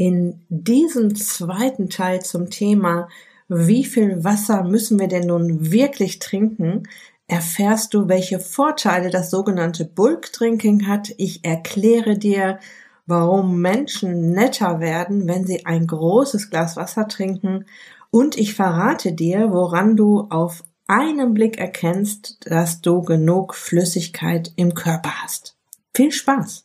In 0.00 0.40
diesem 0.48 1.14
zweiten 1.14 1.90
Teil 1.90 2.22
zum 2.22 2.48
Thema, 2.48 3.10
wie 3.48 3.84
viel 3.84 4.24
Wasser 4.24 4.64
müssen 4.64 4.98
wir 4.98 5.08
denn 5.08 5.26
nun 5.26 5.72
wirklich 5.72 6.20
trinken, 6.20 6.84
erfährst 7.26 7.92
du, 7.92 8.08
welche 8.08 8.40
Vorteile 8.40 9.10
das 9.10 9.30
sogenannte 9.30 9.84
Bulk 9.84 10.32
Drinking 10.32 10.86
hat. 10.86 11.12
Ich 11.18 11.44
erkläre 11.44 12.16
dir, 12.16 12.60
warum 13.04 13.60
Menschen 13.60 14.30
netter 14.30 14.80
werden, 14.80 15.28
wenn 15.28 15.46
sie 15.46 15.66
ein 15.66 15.86
großes 15.86 16.48
Glas 16.48 16.78
Wasser 16.78 17.06
trinken. 17.06 17.66
Und 18.10 18.38
ich 18.38 18.54
verrate 18.54 19.12
dir, 19.12 19.52
woran 19.52 19.96
du 19.96 20.28
auf 20.30 20.64
einen 20.86 21.34
Blick 21.34 21.58
erkennst, 21.58 22.38
dass 22.46 22.80
du 22.80 23.02
genug 23.02 23.54
Flüssigkeit 23.54 24.50
im 24.56 24.72
Körper 24.72 25.22
hast. 25.22 25.58
Viel 25.94 26.10
Spaß! 26.10 26.64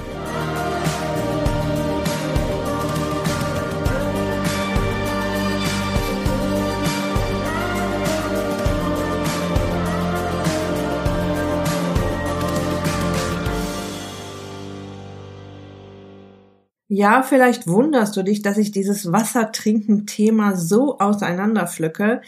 Ja, 16.93 17.23
vielleicht 17.23 17.67
wunderst 17.67 18.17
du 18.17 18.21
dich, 18.21 18.41
dass 18.41 18.57
ich 18.57 18.71
dieses 18.71 19.13
Wassertrinken-Thema 19.13 20.57
so 20.57 20.99
auseinanderpflücke. 20.99 22.19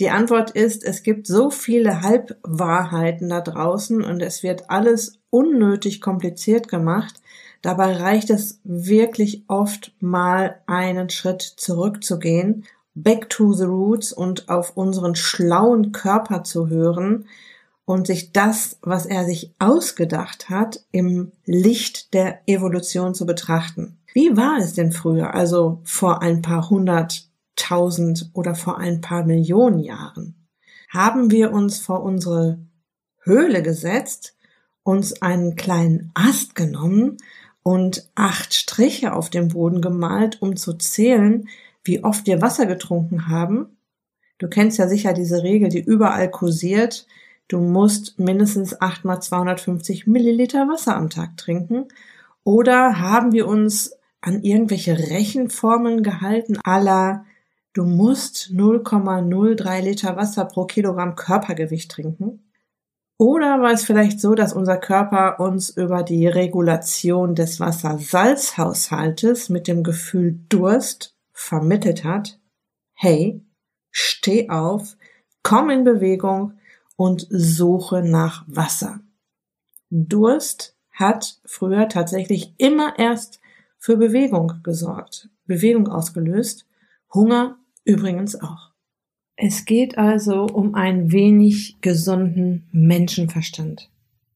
Die 0.00 0.08
Antwort 0.08 0.52
ist, 0.52 0.84
es 0.84 1.02
gibt 1.02 1.26
so 1.26 1.50
viele 1.50 2.00
Halbwahrheiten 2.00 3.28
da 3.28 3.42
draußen 3.42 4.02
und 4.02 4.22
es 4.22 4.42
wird 4.42 4.70
alles 4.70 5.18
unnötig 5.28 6.00
kompliziert 6.00 6.68
gemacht. 6.68 7.20
Dabei 7.60 7.92
reicht 7.94 8.30
es 8.30 8.58
wirklich 8.64 9.44
oft 9.48 9.92
mal 10.00 10.62
einen 10.66 11.10
Schritt 11.10 11.42
zurückzugehen, 11.42 12.64
back 12.94 13.28
to 13.28 13.52
the 13.52 13.64
roots 13.64 14.14
und 14.14 14.48
auf 14.48 14.78
unseren 14.78 15.14
schlauen 15.14 15.92
Körper 15.92 16.42
zu 16.42 16.68
hören 16.70 17.26
und 17.84 18.06
sich 18.06 18.32
das, 18.32 18.78
was 18.80 19.04
er 19.04 19.26
sich 19.26 19.52
ausgedacht 19.58 20.48
hat, 20.48 20.80
im 20.90 21.32
Licht 21.44 22.14
der 22.14 22.40
Evolution 22.46 23.14
zu 23.14 23.26
betrachten. 23.26 23.98
Wie 24.16 24.34
war 24.34 24.56
es 24.56 24.72
denn 24.72 24.92
früher, 24.92 25.34
also 25.34 25.82
vor 25.84 26.22
ein 26.22 26.40
paar 26.40 26.70
hunderttausend 26.70 28.30
oder 28.32 28.54
vor 28.54 28.78
ein 28.78 29.02
paar 29.02 29.26
Millionen 29.26 29.78
Jahren? 29.78 30.48
Haben 30.88 31.30
wir 31.30 31.52
uns 31.52 31.80
vor 31.80 32.02
unsere 32.02 32.58
Höhle 33.20 33.62
gesetzt, 33.62 34.34
uns 34.82 35.20
einen 35.20 35.54
kleinen 35.54 36.12
Ast 36.14 36.54
genommen 36.54 37.18
und 37.62 38.08
acht 38.14 38.54
Striche 38.54 39.12
auf 39.12 39.28
dem 39.28 39.48
Boden 39.48 39.82
gemalt, 39.82 40.40
um 40.40 40.56
zu 40.56 40.72
zählen, 40.78 41.50
wie 41.84 42.02
oft 42.02 42.26
wir 42.26 42.40
Wasser 42.40 42.64
getrunken 42.64 43.28
haben? 43.28 43.76
Du 44.38 44.48
kennst 44.48 44.78
ja 44.78 44.88
sicher 44.88 45.12
diese 45.12 45.42
Regel, 45.42 45.68
die 45.68 45.84
überall 45.84 46.30
kursiert. 46.30 47.06
Du 47.48 47.58
musst 47.58 48.18
mindestens 48.18 48.80
acht 48.80 49.04
mal 49.04 49.20
250 49.20 50.06
Milliliter 50.06 50.68
Wasser 50.68 50.96
am 50.96 51.10
Tag 51.10 51.36
trinken. 51.36 51.88
Oder 52.44 52.98
haben 52.98 53.32
wir 53.32 53.46
uns 53.46 53.90
an 54.26 54.42
irgendwelche 54.42 54.98
Rechenformeln 54.98 56.02
gehalten, 56.02 56.58
aller 56.64 57.24
du 57.72 57.84
musst 57.84 58.50
0,03 58.52 59.80
Liter 59.82 60.16
Wasser 60.16 60.46
pro 60.46 60.64
Kilogramm 60.64 61.14
Körpergewicht 61.14 61.92
trinken? 61.92 62.42
Oder 63.18 63.62
war 63.62 63.70
es 63.70 63.84
vielleicht 63.84 64.20
so, 64.20 64.34
dass 64.34 64.52
unser 64.52 64.78
Körper 64.78 65.38
uns 65.38 65.70
über 65.70 66.02
die 66.02 66.26
Regulation 66.26 67.36
des 67.36 67.60
Wassersalzhaushaltes 67.60 69.48
mit 69.48 69.68
dem 69.68 69.84
Gefühl 69.84 70.40
Durst 70.48 71.14
vermittelt 71.32 72.02
hat? 72.02 72.40
Hey, 72.94 73.40
steh 73.92 74.50
auf, 74.50 74.96
komm 75.44 75.70
in 75.70 75.84
Bewegung 75.84 76.54
und 76.96 77.28
suche 77.30 78.02
nach 78.02 78.44
Wasser. 78.48 78.98
Durst 79.88 80.76
hat 80.90 81.38
früher 81.44 81.88
tatsächlich 81.88 82.54
immer 82.58 82.98
erst 82.98 83.40
für 83.86 83.96
Bewegung 83.96 84.52
gesorgt, 84.64 85.28
Bewegung 85.46 85.86
ausgelöst, 85.86 86.66
Hunger 87.14 87.56
übrigens 87.84 88.34
auch. 88.34 88.72
Es 89.36 89.64
geht 89.64 89.96
also 89.96 90.46
um 90.46 90.74
ein 90.74 91.12
wenig 91.12 91.76
gesunden 91.82 92.66
Menschenverstand. 92.72 93.88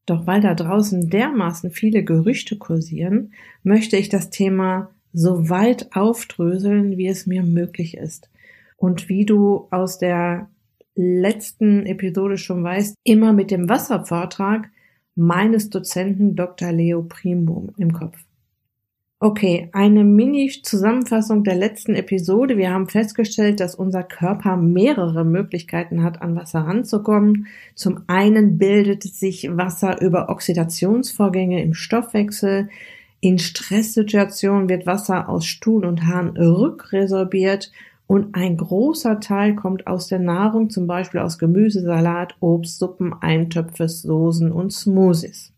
Doch 0.06 0.28
weil 0.28 0.40
da 0.40 0.54
draußen 0.54 1.10
dermaßen 1.10 1.72
viele 1.72 2.04
Gerüchte 2.04 2.58
kursieren, 2.58 3.32
möchte 3.64 3.96
ich 3.96 4.08
das 4.08 4.30
Thema 4.30 4.92
so 5.12 5.48
weit 5.48 5.96
aufdröseln, 5.96 6.96
wie 6.96 7.08
es 7.08 7.26
mir 7.26 7.42
möglich 7.42 7.96
ist. 7.96 8.30
Und 8.76 9.08
wie 9.08 9.24
du 9.24 9.66
aus 9.72 9.98
der 9.98 10.48
letzten 10.94 11.86
Episode 11.86 12.38
schon 12.38 12.62
weißt, 12.62 12.94
immer 13.02 13.32
mit 13.32 13.50
dem 13.50 13.68
Wasservortrag 13.68 14.70
meines 15.16 15.70
Dozenten 15.70 16.36
Dr. 16.36 16.70
Leo 16.70 17.02
Primo 17.02 17.70
im 17.76 17.92
Kopf. 17.92 18.16
Okay, 19.22 19.68
eine 19.72 20.02
Mini-Zusammenfassung 20.02 21.44
der 21.44 21.54
letzten 21.54 21.94
Episode. 21.94 22.56
Wir 22.56 22.72
haben 22.72 22.88
festgestellt, 22.88 23.60
dass 23.60 23.74
unser 23.74 24.02
Körper 24.02 24.56
mehrere 24.56 25.26
Möglichkeiten 25.26 26.02
hat, 26.02 26.22
an 26.22 26.34
Wasser 26.36 26.60
ranzukommen. 26.60 27.46
Zum 27.74 28.00
einen 28.06 28.56
bildet 28.56 29.02
sich 29.02 29.54
Wasser 29.54 30.00
über 30.00 30.30
Oxidationsvorgänge 30.30 31.62
im 31.62 31.74
Stoffwechsel. 31.74 32.70
In 33.20 33.38
Stresssituationen 33.38 34.70
wird 34.70 34.86
Wasser 34.86 35.28
aus 35.28 35.44
Stuhl 35.44 35.84
und 35.84 36.06
Haaren 36.06 36.34
rückresorbiert 36.38 37.70
und 38.06 38.34
ein 38.34 38.56
großer 38.56 39.20
Teil 39.20 39.54
kommt 39.54 39.86
aus 39.86 40.06
der 40.06 40.18
Nahrung, 40.18 40.70
zum 40.70 40.86
Beispiel 40.86 41.20
aus 41.20 41.38
Gemüse, 41.38 41.82
Salat, 41.82 42.36
Obst, 42.40 42.78
Suppen, 42.78 43.12
Eintöpfe, 43.12 43.86
Soßen 43.86 44.50
und 44.50 44.72
Smoothies. 44.72 45.52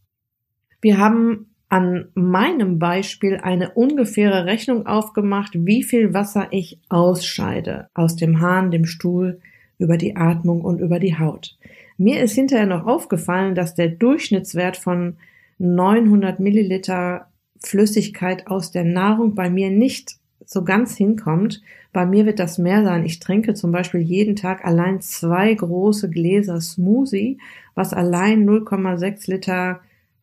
Wir 0.81 0.99
haben 0.99 1.52
an 1.73 2.09
meinem 2.13 2.79
Beispiel 2.79 3.39
eine 3.39 3.71
ungefähre 3.71 4.45
Rechnung 4.45 4.85
aufgemacht, 4.85 5.53
wie 5.55 5.83
viel 5.83 6.13
Wasser 6.13 6.49
ich 6.51 6.79
ausscheide 6.91 7.89
aus 7.95 8.15
dem 8.15 8.43
Hahn, 8.43 8.71
dem 8.71 8.85
Stuhl, 8.85 9.41
über 9.79 9.97
die 9.97 10.15
Atmung 10.15 10.61
und 10.61 10.81
über 10.81 11.01
die 11.01 11.19
Haut. 11.19 11.57
Mir 11.97 12.23
ist 12.23 12.35
hinterher 12.35 12.67
noch 12.67 12.87
aufgefallen, 12.87 13.55
dass 13.55 13.75
der 13.75 13.89
Durchschnittswert 13.89 14.77
von 14.77 15.17
900 15.57 16.41
Milliliter 16.41 17.29
Flüssigkeit 17.59 18.49
aus 18.49 18.71
der 18.71 18.85
Nahrung 18.85 19.35
bei 19.35 19.49
mir 19.49 19.71
nicht 19.71 20.17
so 20.45 20.65
ganz 20.65 20.95
hinkommt. 20.95 21.63
Bei 21.95 22.05
mir 22.05 22.27
wird 22.27 22.39
das 22.39 22.59
mehr 22.59 22.85
sein. 22.85 23.07
Ich 23.07 23.19
trinke 23.19 23.55
zum 23.55 23.73
Beispiel 23.73 24.03
jeden 24.03 24.37
Tag 24.37 24.67
allein 24.67 25.01
zwei 25.01 25.55
große 25.55 26.11
Gläser 26.11 26.61
Smoothie, 26.61 27.39
was 27.75 27.95
allein 27.95 28.47
0,6 28.47 29.31
Liter 29.31 29.81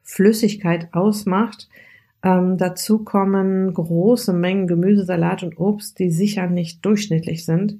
Flüssigkeit 0.09 0.90
ausmacht. 0.92 1.70
Ähm, 2.24 2.58
dazu 2.58 3.03
kommen 3.03 3.72
große 3.74 4.34
Mengen 4.34 4.66
Gemüse, 4.66 5.06
Salat 5.06 5.44
und 5.44 5.59
Obst, 5.59 6.00
die 6.00 6.09
sicher 6.09 6.47
nicht 6.47 6.84
durchschnittlich 6.84 7.46
sind. 7.46 7.80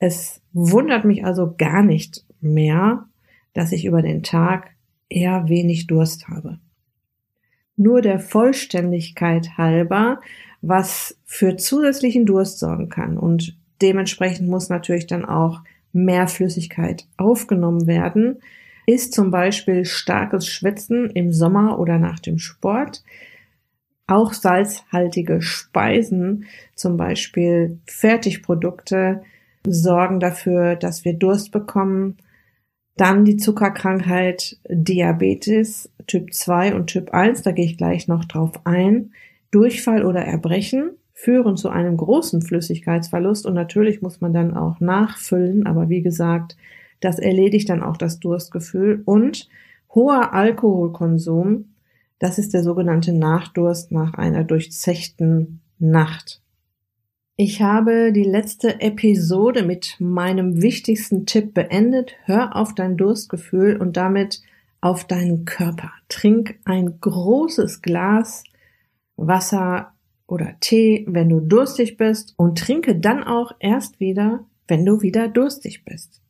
Es 0.00 0.42
wundert 0.52 1.04
mich 1.04 1.24
also 1.24 1.54
gar 1.56 1.84
nicht 1.84 2.24
mehr, 2.40 3.06
dass 3.54 3.70
ich 3.70 3.84
über 3.84 4.02
den 4.02 4.24
Tag 4.24 4.70
eher 5.08 5.48
wenig 5.48 5.86
Durst 5.86 6.28
habe. 6.28 6.58
Nur 7.76 8.02
der 8.02 8.18
Vollständigkeit 8.18 9.56
halber, 9.56 10.20
was 10.60 11.16
für 11.24 11.56
zusätzlichen 11.56 12.26
Durst 12.26 12.58
sorgen 12.58 12.88
kann 12.88 13.16
und 13.16 13.56
dementsprechend 13.80 14.48
muss 14.48 14.68
natürlich 14.68 15.06
dann 15.06 15.24
auch 15.24 15.60
mehr 15.92 16.26
Flüssigkeit 16.26 17.06
aufgenommen 17.16 17.86
werden, 17.86 18.38
ist 18.88 19.12
zum 19.12 19.30
Beispiel 19.30 19.84
starkes 19.84 20.46
Schwitzen 20.46 21.10
im 21.10 21.30
Sommer 21.30 21.78
oder 21.78 21.98
nach 21.98 22.20
dem 22.20 22.38
Sport. 22.38 23.04
Auch 24.06 24.32
salzhaltige 24.32 25.42
Speisen, 25.42 26.46
zum 26.74 26.96
Beispiel 26.96 27.80
Fertigprodukte, 27.86 29.20
sorgen 29.66 30.20
dafür, 30.20 30.74
dass 30.74 31.04
wir 31.04 31.12
Durst 31.12 31.52
bekommen. 31.52 32.16
Dann 32.96 33.26
die 33.26 33.36
Zuckerkrankheit 33.36 34.56
Diabetes 34.70 35.90
Typ 36.06 36.32
2 36.32 36.74
und 36.74 36.86
Typ 36.86 37.10
1, 37.12 37.42
da 37.42 37.52
gehe 37.52 37.66
ich 37.66 37.76
gleich 37.76 38.08
noch 38.08 38.24
drauf 38.24 38.52
ein. 38.64 39.12
Durchfall 39.50 40.02
oder 40.02 40.20
Erbrechen 40.20 40.92
führen 41.12 41.58
zu 41.58 41.68
einem 41.68 41.98
großen 41.98 42.40
Flüssigkeitsverlust 42.40 43.44
und 43.44 43.52
natürlich 43.52 44.00
muss 44.00 44.22
man 44.22 44.32
dann 44.32 44.56
auch 44.56 44.80
nachfüllen, 44.80 45.66
aber 45.66 45.90
wie 45.90 46.00
gesagt, 46.00 46.56
das 47.00 47.18
erledigt 47.18 47.68
dann 47.68 47.82
auch 47.82 47.96
das 47.96 48.20
Durstgefühl 48.20 49.02
und 49.04 49.48
hoher 49.94 50.32
Alkoholkonsum. 50.32 51.74
Das 52.18 52.38
ist 52.38 52.54
der 52.54 52.62
sogenannte 52.62 53.12
Nachdurst 53.12 53.92
nach 53.92 54.14
einer 54.14 54.44
durchzechten 54.44 55.60
Nacht. 55.78 56.42
Ich 57.36 57.62
habe 57.62 58.12
die 58.12 58.24
letzte 58.24 58.80
Episode 58.80 59.62
mit 59.62 59.94
meinem 60.00 60.60
wichtigsten 60.60 61.24
Tipp 61.24 61.54
beendet. 61.54 62.16
Hör 62.24 62.56
auf 62.56 62.74
dein 62.74 62.96
Durstgefühl 62.96 63.76
und 63.76 63.96
damit 63.96 64.42
auf 64.80 65.04
deinen 65.04 65.44
Körper. 65.44 65.92
Trink 66.08 66.58
ein 66.64 67.00
großes 67.00 67.82
Glas 67.82 68.42
Wasser 69.16 69.92
oder 70.26 70.54
Tee, 70.60 71.04
wenn 71.08 71.28
du 71.28 71.40
durstig 71.40 71.96
bist 71.96 72.34
und 72.36 72.58
trinke 72.58 72.96
dann 72.96 73.24
auch 73.24 73.52
erst 73.58 74.00
wieder, 74.00 74.44
wenn 74.68 74.84
du 74.84 75.02
wieder 75.02 75.28
durstig 75.28 75.84
bist. 75.84 76.20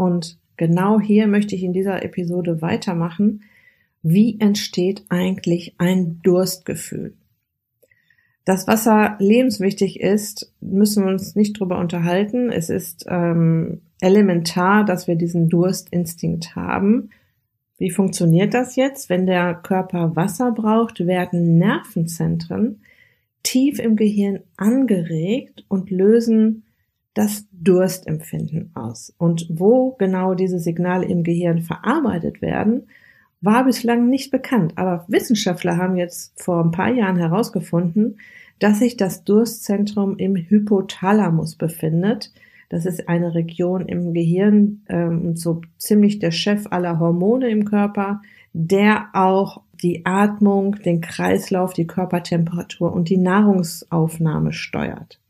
Und 0.00 0.38
genau 0.56 0.98
hier 0.98 1.26
möchte 1.26 1.54
ich 1.54 1.62
in 1.62 1.74
dieser 1.74 2.02
Episode 2.02 2.62
weitermachen. 2.62 3.42
Wie 4.02 4.40
entsteht 4.40 5.04
eigentlich 5.10 5.74
ein 5.76 6.20
Durstgefühl? 6.22 7.12
Dass 8.46 8.66
Wasser 8.66 9.16
lebenswichtig 9.18 10.00
ist, 10.00 10.54
müssen 10.62 11.04
wir 11.04 11.12
uns 11.12 11.36
nicht 11.36 11.60
drüber 11.60 11.78
unterhalten. 11.78 12.50
Es 12.50 12.70
ist 12.70 13.04
ähm, 13.10 13.82
elementar, 14.00 14.86
dass 14.86 15.06
wir 15.06 15.16
diesen 15.16 15.50
Durstinstinkt 15.50 16.56
haben. 16.56 17.10
Wie 17.76 17.90
funktioniert 17.90 18.54
das 18.54 18.76
jetzt? 18.76 19.10
Wenn 19.10 19.26
der 19.26 19.54
Körper 19.54 20.16
Wasser 20.16 20.50
braucht, 20.52 21.06
werden 21.06 21.58
Nervenzentren 21.58 22.80
tief 23.42 23.78
im 23.78 23.96
Gehirn 23.96 24.40
angeregt 24.56 25.66
und 25.68 25.90
lösen 25.90 26.62
das 27.14 27.46
Durstempfinden 27.52 28.70
aus. 28.74 29.12
Und 29.18 29.46
wo 29.50 29.92
genau 29.92 30.34
diese 30.34 30.58
Signale 30.58 31.06
im 31.06 31.22
Gehirn 31.24 31.62
verarbeitet 31.62 32.40
werden, 32.40 32.86
war 33.40 33.64
bislang 33.64 34.08
nicht 34.08 34.30
bekannt. 34.30 34.74
Aber 34.76 35.04
Wissenschaftler 35.08 35.76
haben 35.76 35.96
jetzt 35.96 36.40
vor 36.40 36.62
ein 36.62 36.70
paar 36.70 36.92
Jahren 36.92 37.16
herausgefunden, 37.16 38.18
dass 38.58 38.78
sich 38.78 38.96
das 38.96 39.24
Durstzentrum 39.24 40.18
im 40.18 40.36
Hypothalamus 40.36 41.56
befindet. 41.56 42.32
Das 42.68 42.86
ist 42.86 43.08
eine 43.08 43.34
Region 43.34 43.86
im 43.86 44.12
Gehirn, 44.12 44.82
ähm, 44.88 45.34
so 45.34 45.62
ziemlich 45.78 46.18
der 46.20 46.30
Chef 46.30 46.66
aller 46.70 47.00
Hormone 47.00 47.48
im 47.48 47.64
Körper, 47.64 48.20
der 48.52 49.08
auch 49.14 49.62
die 49.82 50.04
Atmung, 50.04 50.76
den 50.76 51.00
Kreislauf, 51.00 51.72
die 51.72 51.86
Körpertemperatur 51.86 52.92
und 52.92 53.08
die 53.08 53.16
Nahrungsaufnahme 53.16 54.52
steuert. 54.52 55.20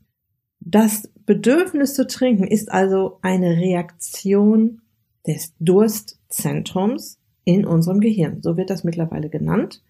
Das 0.60 1.08
Bedürfnis 1.30 1.94
zu 1.94 2.08
trinken 2.08 2.44
ist 2.44 2.72
also 2.72 3.20
eine 3.22 3.50
Reaktion 3.50 4.82
des 5.28 5.54
Durstzentrums 5.60 7.20
in 7.44 7.64
unserem 7.64 8.00
Gehirn. 8.00 8.42
So 8.42 8.56
wird 8.56 8.68
das 8.68 8.82
mittlerweile 8.82 9.28
genannt. 9.28 9.80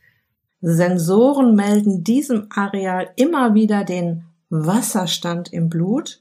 Sensoren 0.61 1.55
melden 1.55 2.05
diesem 2.05 2.49
Areal 2.51 3.09
immer 3.17 3.55
wieder 3.55 3.85
den 3.85 4.25
Wasserstand 4.51 5.51
im 5.51 5.71
Blut. 5.71 6.21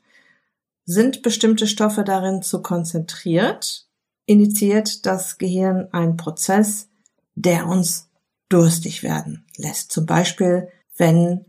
Sind 0.85 1.21
bestimmte 1.21 1.67
Stoffe 1.67 2.05
darin 2.05 2.41
zu 2.41 2.61
konzentriert, 2.61 3.89
initiiert 4.25 5.05
das 5.05 5.37
Gehirn 5.37 5.89
einen 5.91 6.15
Prozess, 6.15 6.87
der 7.35 7.67
uns 7.67 8.09
durstig 8.47 9.03
werden 9.03 9.45
lässt. 9.57 9.91
Zum 9.91 10.05
Beispiel, 10.05 10.69
wenn 10.95 11.43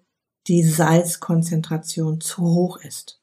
die 0.48 0.64
Salzkonzentration 0.64 2.20
zu 2.20 2.42
hoch 2.42 2.78
ist. 2.78 3.19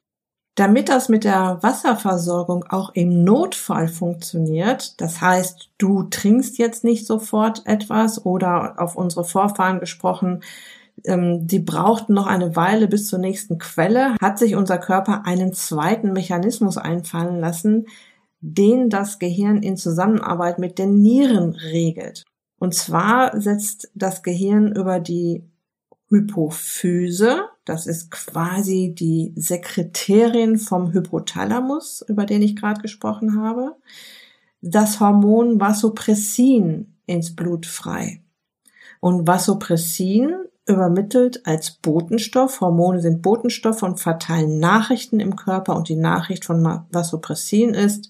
Damit 0.58 0.90
das 0.90 1.08
mit 1.08 1.24
der 1.24 1.60
Wasserversorgung 1.62 2.66
auch 2.68 2.90
im 2.96 3.24
Notfall 3.24 3.88
funktioniert, 3.88 5.00
das 5.00 5.22
heißt, 5.22 5.70
du 5.78 6.02
trinkst 6.02 6.58
jetzt 6.58 6.84
nicht 6.84 7.06
sofort 7.06 7.62
etwas 7.68 8.26
oder 8.26 8.74
auf 8.82 8.96
unsere 8.96 9.24
Vorfahren 9.24 9.80
gesprochen, 9.80 10.42
ähm, 11.06 11.46
die 11.46 11.60
brauchten 11.60 12.16
noch 12.16 12.26
eine 12.26 12.56
Weile 12.56 12.88
bis 12.88 13.08
zur 13.08 13.20
nächsten 13.20 13.60
Quelle, 13.60 14.16
hat 14.20 14.40
sich 14.40 14.56
unser 14.56 14.80
Körper 14.80 15.28
einen 15.28 15.54
zweiten 15.54 16.12
Mechanismus 16.12 16.80
einfallen 16.80 17.40
lassen, 17.40 17.86
den 18.42 18.90
das 18.90 19.20
Gehirn 19.20 19.62
in 19.62 19.78
Zusammenarbeit 19.78 20.58
mit 20.58 20.80
den 20.80 21.04
Nieren 21.04 21.52
regelt. 21.52 22.24
Und 22.58 22.74
zwar 22.74 23.40
setzt 23.40 23.92
das 23.94 24.24
Gehirn 24.24 24.72
über 24.72 25.00
die 25.00 25.44
Hypophyse, 26.10 27.48
das 27.68 27.86
ist 27.86 28.12
quasi 28.12 28.96
die 28.98 29.34
Sekretärin 29.36 30.58
vom 30.58 30.94
Hypothalamus, 30.94 32.04
über 32.08 32.26
den 32.26 32.42
ich 32.42 32.56
gerade 32.56 32.82
gesprochen 32.82 33.42
habe, 33.42 33.76
das 34.62 35.02
Hormon 35.02 35.60
Vasopressin 35.60 36.96
ins 37.06 37.36
Blut 37.36 37.66
frei. 37.66 38.22
Und 39.02 39.28
Vasopressin 39.28 40.34
übermittelt 40.66 41.46
als 41.46 41.72
Botenstoff, 41.72 42.62
Hormone 42.62 43.02
sind 43.02 43.22
Botenstoff 43.22 43.84
und 43.84 44.00
verteilen 44.00 44.60
Nachrichten 44.60 45.20
im 45.20 45.36
Körper 45.36 45.76
und 45.76 45.90
die 45.90 45.96
Nachricht 45.96 46.46
von 46.46 46.64
Vasopressin 46.92 47.74
ist, 47.74 48.10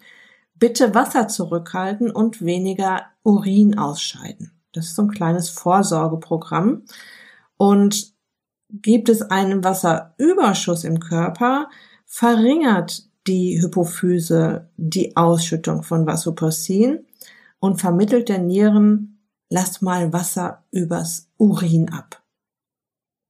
bitte 0.56 0.94
Wasser 0.94 1.28
zurückhalten 1.28 2.12
und 2.12 2.44
weniger 2.44 3.06
Urin 3.24 3.78
ausscheiden. 3.78 4.52
Das 4.72 4.86
ist 4.86 4.96
so 4.96 5.04
ein 5.04 5.12
kleines 5.12 5.50
Vorsorgeprogramm. 5.50 6.84
Und 7.58 8.17
gibt 8.70 9.10
es 9.10 9.22
einen 9.22 9.64
Wasserüberschuss 9.64 10.84
im 10.84 11.00
Körper, 11.00 11.70
verringert 12.06 13.08
die 13.28 13.62
Hypophyse 13.62 14.70
die 14.78 15.16
Ausschüttung 15.16 15.84
von 15.84 16.06
Vasopressin 16.08 17.06
und 17.60 17.80
vermittelt 17.80 18.30
der 18.30 18.40
Nieren, 18.40 19.20
lass 19.50 19.82
mal 19.82 20.14
Wasser 20.14 20.64
übers 20.72 21.30
Urin 21.38 21.90
ab. 21.90 22.24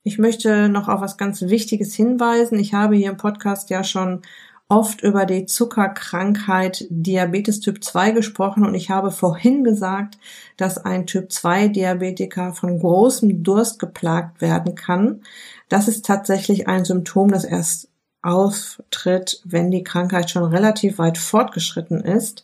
Ich 0.03 0.17
möchte 0.17 0.69
noch 0.69 0.87
auf 0.87 1.01
was 1.01 1.17
ganz 1.17 1.41
Wichtiges 1.41 1.93
hinweisen. 1.93 2.57
Ich 2.59 2.73
habe 2.73 2.95
hier 2.95 3.09
im 3.09 3.17
Podcast 3.17 3.69
ja 3.69 3.83
schon 3.83 4.21
oft 4.69 5.01
über 5.01 5.25
die 5.25 5.45
Zuckerkrankheit 5.45 6.85
Diabetes 6.89 7.61
Typ 7.61 7.83
2 7.83 8.11
gesprochen 8.11 8.65
und 8.65 8.75
ich 8.75 8.89
habe 8.89 9.11
vorhin 9.11 9.63
gesagt, 9.63 10.17
dass 10.57 10.77
ein 10.77 11.05
Typ 11.05 11.31
2 11.31 11.69
Diabetiker 11.69 12.53
von 12.53 12.79
großem 12.79 13.43
Durst 13.43 13.79
geplagt 13.79 14.41
werden 14.41 14.75
kann. 14.75 15.21
Das 15.69 15.87
ist 15.87 16.05
tatsächlich 16.05 16.67
ein 16.67 16.83
Symptom, 16.83 17.31
das 17.31 17.45
erst 17.45 17.89
auftritt, 18.21 19.41
wenn 19.45 19.71
die 19.71 19.83
Krankheit 19.83 20.29
schon 20.29 20.43
relativ 20.43 20.97
weit 20.97 21.17
fortgeschritten 21.17 22.01
ist. 22.01 22.43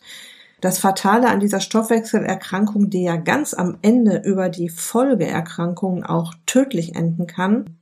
Das 0.62 0.78
Fatale 0.78 1.28
an 1.28 1.40
dieser 1.40 1.60
Stoffwechselerkrankung, 1.60 2.88
die 2.88 3.02
ja 3.02 3.16
ganz 3.16 3.52
am 3.52 3.76
Ende 3.82 4.22
über 4.24 4.48
die 4.48 4.70
Folgeerkrankungen 4.70 6.04
auch 6.04 6.32
tödlich 6.46 6.94
enden 6.94 7.26
kann, 7.26 7.76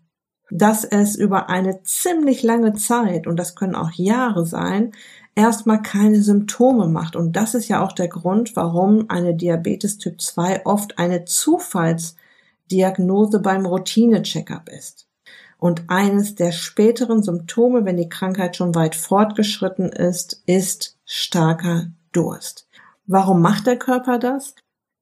dass 0.54 0.84
es 0.84 1.16
über 1.16 1.48
eine 1.48 1.82
ziemlich 1.82 2.42
lange 2.42 2.74
Zeit, 2.74 3.26
und 3.26 3.38
das 3.38 3.54
können 3.54 3.74
auch 3.74 3.92
Jahre 3.92 4.44
sein, 4.44 4.92
erstmal 5.34 5.80
keine 5.80 6.20
Symptome 6.20 6.88
macht. 6.88 7.16
Und 7.16 7.36
das 7.36 7.54
ist 7.54 7.68
ja 7.68 7.82
auch 7.82 7.92
der 7.92 8.08
Grund, 8.08 8.54
warum 8.54 9.08
eine 9.08 9.34
Diabetes 9.34 9.96
Typ 9.96 10.20
2 10.20 10.66
oft 10.66 10.98
eine 10.98 11.24
Zufallsdiagnose 11.24 13.40
beim 13.40 13.64
Routine-Checkup 13.64 14.68
ist. 14.68 15.08
Und 15.56 15.84
eines 15.88 16.34
der 16.34 16.52
späteren 16.52 17.22
Symptome, 17.22 17.86
wenn 17.86 17.96
die 17.96 18.10
Krankheit 18.10 18.56
schon 18.56 18.74
weit 18.74 18.94
fortgeschritten 18.94 19.88
ist, 19.88 20.42
ist 20.44 20.98
starker 21.06 21.86
Durst. 22.12 22.68
Warum 23.06 23.40
macht 23.40 23.66
der 23.66 23.78
Körper 23.78 24.18
das? 24.18 24.54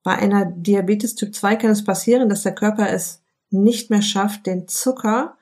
Bei 0.05 0.15
einer 0.15 0.45
Diabetes 0.45 1.17
Typ 1.17 1.35
2 1.35 1.57
kann 1.57 1.71
es 1.71 1.85
passieren, 1.85 2.29
dass 2.29 2.45
der 2.45 2.55
Körper 2.55 2.89
es 2.89 3.21
nicht 3.51 3.91
mehr 3.91 4.03
schafft, 4.03 4.47
den 4.47 4.69
Zucker 4.69 5.35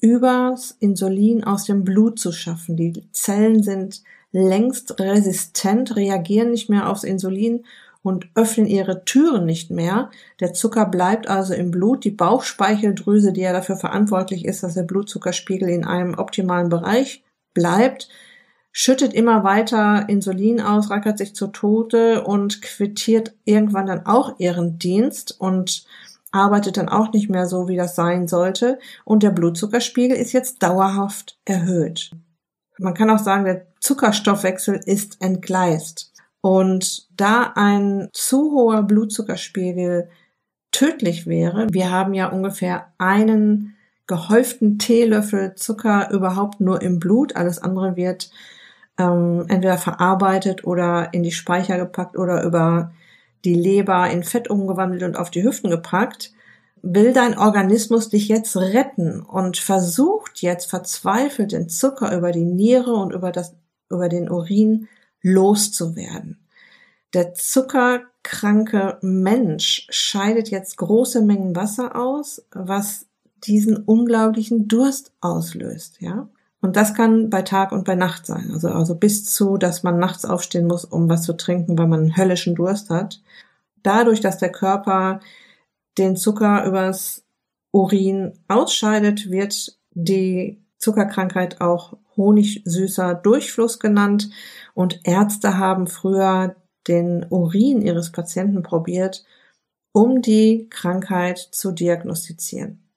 übers 0.00 0.76
Insulin 0.78 1.44
aus 1.44 1.64
dem 1.64 1.84
Blut 1.84 2.18
zu 2.18 2.32
schaffen. 2.32 2.76
Die 2.76 3.08
Zellen 3.12 3.62
sind 3.62 4.02
längst 4.30 5.00
resistent, 5.00 5.96
reagieren 5.96 6.50
nicht 6.50 6.68
mehr 6.68 6.88
aufs 6.88 7.04
Insulin 7.04 7.64
und 8.02 8.28
öffnen 8.34 8.66
ihre 8.66 9.04
Türen 9.04 9.44
nicht 9.44 9.70
mehr. 9.70 10.10
Der 10.40 10.54
Zucker 10.54 10.86
bleibt 10.86 11.28
also 11.28 11.54
im 11.54 11.70
Blut. 11.70 12.04
Die 12.04 12.10
Bauchspeicheldrüse, 12.10 13.32
die 13.32 13.40
ja 13.40 13.52
dafür 13.52 13.76
verantwortlich 13.76 14.44
ist, 14.44 14.62
dass 14.62 14.74
der 14.74 14.84
Blutzuckerspiegel 14.84 15.68
in 15.68 15.84
einem 15.84 16.14
optimalen 16.14 16.68
Bereich 16.68 17.24
bleibt, 17.54 18.08
schüttet 18.70 19.12
immer 19.12 19.42
weiter 19.42 20.08
Insulin 20.08 20.60
aus, 20.60 20.90
rackert 20.90 21.18
sich 21.18 21.34
zu 21.34 21.48
Tode 21.48 22.22
und 22.24 22.62
quittiert 22.62 23.34
irgendwann 23.44 23.86
dann 23.86 24.06
auch 24.06 24.38
ihren 24.38 24.78
Dienst 24.78 25.40
und 25.40 25.84
arbeitet 26.30 26.76
dann 26.76 26.88
auch 26.88 27.12
nicht 27.12 27.30
mehr 27.30 27.46
so, 27.46 27.68
wie 27.68 27.76
das 27.76 27.94
sein 27.94 28.28
sollte 28.28 28.78
und 29.04 29.22
der 29.22 29.30
Blutzuckerspiegel 29.30 30.16
ist 30.16 30.32
jetzt 30.32 30.62
dauerhaft 30.62 31.38
erhöht. 31.44 32.10
Man 32.78 32.94
kann 32.94 33.10
auch 33.10 33.18
sagen, 33.18 33.44
der 33.44 33.66
Zuckerstoffwechsel 33.80 34.80
ist 34.84 35.20
entgleist. 35.20 36.12
Und 36.40 37.08
da 37.16 37.52
ein 37.56 38.08
zu 38.12 38.52
hoher 38.52 38.82
Blutzuckerspiegel 38.84 40.08
tödlich 40.70 41.26
wäre, 41.26 41.66
wir 41.70 41.90
haben 41.90 42.14
ja 42.14 42.28
ungefähr 42.28 42.92
einen 42.98 43.76
gehäuften 44.06 44.78
Teelöffel 44.78 45.54
Zucker 45.56 46.10
überhaupt 46.10 46.60
nur 46.60 46.80
im 46.80 47.00
Blut, 47.00 47.36
alles 47.36 47.58
andere 47.58 47.96
wird 47.96 48.30
ähm, 48.98 49.44
entweder 49.48 49.78
verarbeitet 49.78 50.64
oder 50.64 51.12
in 51.12 51.22
die 51.22 51.32
Speicher 51.32 51.76
gepackt 51.76 52.16
oder 52.16 52.42
über 52.44 52.92
die 53.44 53.54
Leber 53.54 54.10
in 54.10 54.24
Fett 54.24 54.50
umgewandelt 54.50 55.02
und 55.02 55.16
auf 55.16 55.30
die 55.30 55.42
Hüften 55.42 55.70
gepackt. 55.70 56.32
will 56.80 57.12
dein 57.12 57.36
Organismus 57.36 58.08
dich 58.08 58.28
jetzt 58.28 58.56
retten 58.56 59.20
und 59.20 59.56
versucht 59.56 60.42
jetzt 60.42 60.70
verzweifelt 60.70 61.50
den 61.50 61.68
Zucker 61.68 62.16
über 62.16 62.30
die 62.30 62.44
Niere 62.44 62.94
und 62.94 63.12
über 63.12 63.32
das, 63.32 63.56
über 63.90 64.08
den 64.08 64.30
Urin 64.30 64.88
loszuwerden. 65.20 66.38
Der 67.14 67.34
zuckerkranke 67.34 68.98
Mensch 69.00 69.86
scheidet 69.90 70.50
jetzt 70.50 70.76
große 70.76 71.22
Mengen 71.22 71.56
Wasser 71.56 71.96
aus, 71.96 72.44
was 72.52 73.06
diesen 73.44 73.76
unglaublichen 73.76 74.68
Durst 74.68 75.12
auslöst, 75.20 76.00
ja. 76.00 76.28
Und 76.60 76.76
das 76.76 76.94
kann 76.94 77.30
bei 77.30 77.42
Tag 77.42 77.72
und 77.72 77.84
bei 77.84 77.94
Nacht 77.94 78.26
sein. 78.26 78.50
Also, 78.52 78.68
also 78.68 78.96
bis 78.96 79.24
zu, 79.24 79.58
dass 79.58 79.82
man 79.82 79.98
nachts 79.98 80.24
aufstehen 80.24 80.66
muss, 80.66 80.84
um 80.84 81.08
was 81.08 81.22
zu 81.22 81.36
trinken, 81.36 81.78
weil 81.78 81.86
man 81.86 82.00
einen 82.00 82.16
höllischen 82.16 82.54
Durst 82.56 82.90
hat. 82.90 83.22
Dadurch, 83.82 84.20
dass 84.20 84.38
der 84.38 84.50
Körper 84.50 85.20
den 85.98 86.16
Zucker 86.16 86.64
übers 86.66 87.24
Urin 87.72 88.32
ausscheidet, 88.48 89.30
wird 89.30 89.78
die 89.92 90.60
Zuckerkrankheit 90.78 91.60
auch 91.60 91.96
honigsüßer 92.16 93.14
Durchfluss 93.14 93.78
genannt. 93.78 94.30
Und 94.74 95.00
Ärzte 95.04 95.58
haben 95.58 95.86
früher 95.86 96.56
den 96.88 97.26
Urin 97.30 97.82
ihres 97.82 98.10
Patienten 98.10 98.62
probiert, 98.62 99.24
um 99.92 100.22
die 100.22 100.68
Krankheit 100.70 101.38
zu 101.38 101.72
diagnostizieren. 101.72 102.87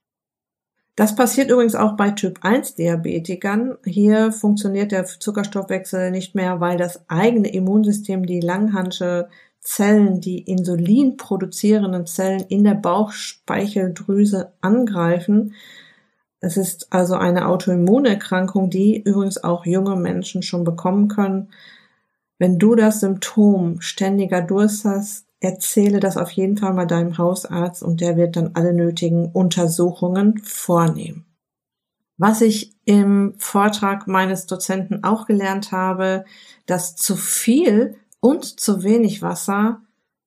Das 0.95 1.15
passiert 1.15 1.49
übrigens 1.49 1.75
auch 1.75 1.95
bei 1.95 2.11
Typ 2.11 2.39
1 2.41 2.75
Diabetikern. 2.75 3.77
Hier 3.85 4.31
funktioniert 4.31 4.91
der 4.91 5.05
Zuckerstoffwechsel 5.05 6.11
nicht 6.11 6.35
mehr, 6.35 6.59
weil 6.59 6.77
das 6.77 7.09
eigene 7.09 7.51
Immunsystem 7.51 8.25
die 8.25 8.41
Langhansche 8.41 9.29
Zellen, 9.61 10.19
die 10.21 10.39
Insulin 10.39 11.17
produzierenden 11.17 12.07
Zellen 12.07 12.41
in 12.49 12.63
der 12.63 12.73
Bauchspeicheldrüse 12.73 14.53
angreifen. 14.59 15.53
Es 16.39 16.57
ist 16.57 16.91
also 16.91 17.13
eine 17.13 17.47
Autoimmunerkrankung, 17.47 18.71
die 18.71 18.99
übrigens 19.01 19.43
auch 19.43 19.65
junge 19.65 19.95
Menschen 19.95 20.41
schon 20.41 20.63
bekommen 20.63 21.07
können. 21.07 21.51
Wenn 22.39 22.57
du 22.57 22.73
das 22.73 23.01
Symptom 23.01 23.79
ständiger 23.81 24.41
Durst 24.41 24.83
hast, 24.83 25.27
erzähle 25.41 25.99
das 25.99 26.15
auf 26.15 26.31
jeden 26.31 26.57
Fall 26.57 26.73
mal 26.73 26.85
deinem 26.85 27.17
Hausarzt 27.17 27.83
und 27.83 27.99
der 27.99 28.15
wird 28.15 28.37
dann 28.37 28.51
alle 28.53 28.73
nötigen 28.73 29.31
Untersuchungen 29.31 30.37
vornehmen. 30.43 31.25
Was 32.17 32.41
ich 32.41 32.73
im 32.85 33.33
Vortrag 33.37 34.07
meines 34.07 34.45
Dozenten 34.45 35.03
auch 35.03 35.25
gelernt 35.25 35.71
habe, 35.71 36.23
dass 36.67 36.95
zu 36.95 37.15
viel 37.15 37.95
und 38.19 38.59
zu 38.59 38.83
wenig 38.83 39.23
Wasser 39.23 39.81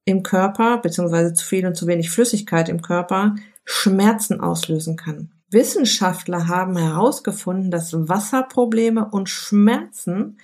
im 0.05 0.25
Körper, 0.25 0.79
beziehungsweise 0.79 1.33
zu 1.33 1.47
viel 1.47 1.65
und 1.67 1.77
zu 1.77 1.87
wenig 1.87 2.11
Flüssigkeit 2.11 2.69
im 2.69 2.83
Körper, 2.83 3.37
Schmerzen 3.65 4.41
auslösen 4.41 4.97
kann. 4.97 5.31
Wissenschaftler 5.51 6.49
haben 6.49 6.77
herausgefunden, 6.77 7.71
dass 7.71 7.95
Wasserprobleme 7.95 9.09
und 9.09 9.29
Schmerzen 9.29 10.39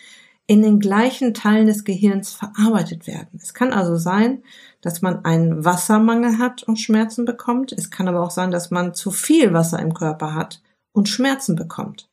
in 0.50 0.62
den 0.62 0.80
gleichen 0.80 1.32
Teilen 1.32 1.68
des 1.68 1.84
Gehirns 1.84 2.32
verarbeitet 2.32 3.06
werden. 3.06 3.38
Es 3.40 3.54
kann 3.54 3.72
also 3.72 3.94
sein, 3.94 4.42
dass 4.80 5.00
man 5.00 5.24
einen 5.24 5.64
Wassermangel 5.64 6.38
hat 6.38 6.64
und 6.64 6.80
Schmerzen 6.80 7.24
bekommt. 7.24 7.70
Es 7.70 7.92
kann 7.92 8.08
aber 8.08 8.20
auch 8.20 8.32
sein, 8.32 8.50
dass 8.50 8.72
man 8.72 8.92
zu 8.92 9.12
viel 9.12 9.52
Wasser 9.52 9.78
im 9.78 9.94
Körper 9.94 10.34
hat 10.34 10.60
und 10.90 11.08
Schmerzen 11.08 11.54
bekommt. 11.54 12.10